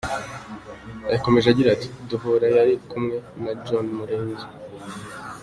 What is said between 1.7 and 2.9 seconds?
ati “Duhura yari